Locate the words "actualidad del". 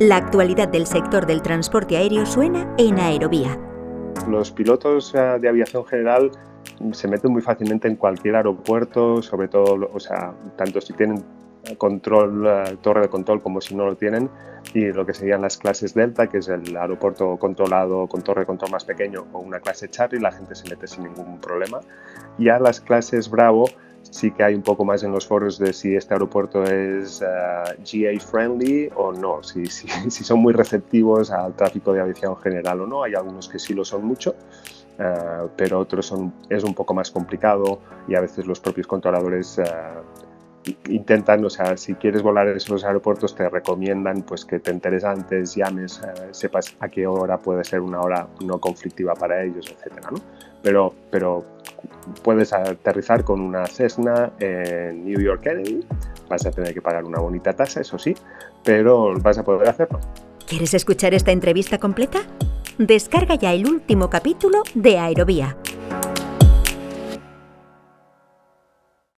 0.16-0.86